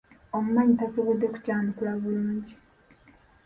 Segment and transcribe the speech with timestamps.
[0.35, 2.53] Omumanyi tasobodde kukyanukula bulungi.